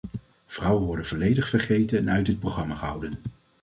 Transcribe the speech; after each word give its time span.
Vrouwen 0.45 0.85
worden 0.85 1.05
volledig 1.05 1.49
vergeten 1.49 1.97
en 1.97 2.09
uit 2.11 2.25
dit 2.25 2.39
programma 2.39 2.75
gehouden. 2.75 3.13